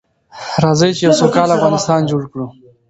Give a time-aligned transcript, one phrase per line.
[0.63, 2.45] راځئ چې يو سوکاله افغانستان جوړ کړو.